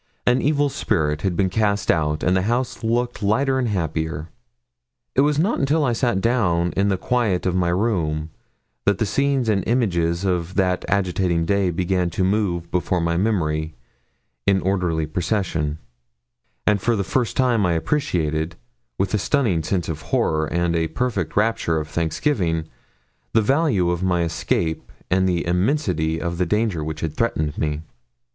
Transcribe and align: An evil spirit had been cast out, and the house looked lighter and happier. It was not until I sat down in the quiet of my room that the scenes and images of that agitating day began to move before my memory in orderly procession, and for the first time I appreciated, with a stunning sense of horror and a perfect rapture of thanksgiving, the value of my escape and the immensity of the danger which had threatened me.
An 0.25 0.41
evil 0.41 0.69
spirit 0.69 1.21
had 1.21 1.35
been 1.37 1.51
cast 1.51 1.91
out, 1.91 2.23
and 2.23 2.35
the 2.35 2.41
house 2.41 2.83
looked 2.83 3.21
lighter 3.21 3.59
and 3.59 3.67
happier. 3.67 4.29
It 5.13 5.21
was 5.21 5.37
not 5.37 5.59
until 5.59 5.85
I 5.85 5.93
sat 5.93 6.21
down 6.21 6.73
in 6.75 6.89
the 6.89 6.97
quiet 6.97 7.45
of 7.45 7.53
my 7.55 7.69
room 7.69 8.31
that 8.85 8.97
the 8.97 9.05
scenes 9.05 9.47
and 9.47 9.63
images 9.67 10.25
of 10.25 10.55
that 10.55 10.83
agitating 10.87 11.45
day 11.45 11.69
began 11.69 12.09
to 12.09 12.23
move 12.23 12.71
before 12.71 12.99
my 12.99 13.15
memory 13.15 13.75
in 14.47 14.59
orderly 14.61 15.05
procession, 15.05 15.77
and 16.65 16.81
for 16.81 16.95
the 16.95 17.03
first 17.03 17.37
time 17.37 17.63
I 17.63 17.73
appreciated, 17.73 18.55
with 18.97 19.13
a 19.13 19.19
stunning 19.19 19.61
sense 19.61 19.87
of 19.87 20.01
horror 20.01 20.47
and 20.47 20.75
a 20.75 20.87
perfect 20.87 21.37
rapture 21.37 21.79
of 21.79 21.87
thanksgiving, 21.87 22.67
the 23.33 23.43
value 23.43 23.91
of 23.91 24.01
my 24.01 24.23
escape 24.23 24.91
and 25.11 25.29
the 25.29 25.45
immensity 25.45 26.19
of 26.19 26.39
the 26.39 26.47
danger 26.47 26.83
which 26.83 27.01
had 27.01 27.13
threatened 27.15 27.55
me. 27.55 27.81